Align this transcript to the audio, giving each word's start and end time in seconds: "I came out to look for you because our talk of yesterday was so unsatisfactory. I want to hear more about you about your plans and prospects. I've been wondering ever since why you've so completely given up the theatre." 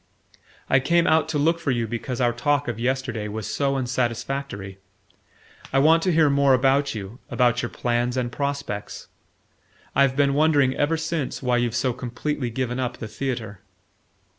"I 0.67 0.79
came 0.79 1.05
out 1.05 1.29
to 1.29 1.37
look 1.37 1.59
for 1.59 1.69
you 1.69 1.85
because 1.87 2.19
our 2.19 2.33
talk 2.33 2.67
of 2.67 2.79
yesterday 2.79 3.27
was 3.27 3.45
so 3.45 3.75
unsatisfactory. 3.75 4.79
I 5.71 5.77
want 5.77 6.01
to 6.01 6.11
hear 6.11 6.27
more 6.27 6.55
about 6.55 6.95
you 6.95 7.19
about 7.29 7.61
your 7.61 7.69
plans 7.69 8.17
and 8.17 8.31
prospects. 8.31 9.09
I've 9.95 10.15
been 10.15 10.33
wondering 10.33 10.73
ever 10.75 10.97
since 10.97 11.43
why 11.43 11.57
you've 11.57 11.75
so 11.75 11.93
completely 11.93 12.49
given 12.49 12.79
up 12.79 12.97
the 12.97 13.07
theatre." 13.07 13.61